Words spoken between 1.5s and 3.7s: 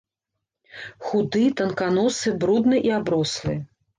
танканосы, брудны і аброслы.